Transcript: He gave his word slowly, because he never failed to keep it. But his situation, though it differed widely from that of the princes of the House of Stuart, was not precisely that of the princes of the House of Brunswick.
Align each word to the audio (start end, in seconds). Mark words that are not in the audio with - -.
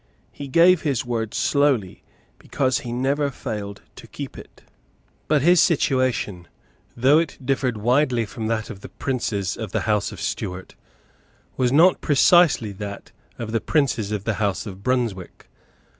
He 0.31 0.47
gave 0.47 0.81
his 0.81 1.05
word 1.05 1.35
slowly, 1.35 2.01
because 2.39 2.79
he 2.79 2.91
never 2.91 3.29
failed 3.29 3.83
to 3.97 4.07
keep 4.07 4.35
it. 4.35 4.63
But 5.27 5.43
his 5.43 5.61
situation, 5.61 6.47
though 6.97 7.19
it 7.19 7.37
differed 7.45 7.77
widely 7.77 8.25
from 8.25 8.47
that 8.47 8.71
of 8.71 8.79
the 8.81 8.89
princes 8.89 9.55
of 9.57 9.73
the 9.73 9.81
House 9.81 10.11
of 10.11 10.19
Stuart, 10.19 10.73
was 11.55 11.71
not 11.71 12.01
precisely 12.01 12.71
that 12.71 13.11
of 13.37 13.51
the 13.51 13.61
princes 13.61 14.11
of 14.11 14.23
the 14.23 14.33
House 14.41 14.65
of 14.65 14.81
Brunswick. 14.81 15.47